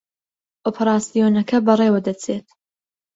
[0.65, 2.47] ئۆپراسیۆنەکە بەڕێوە دەچێت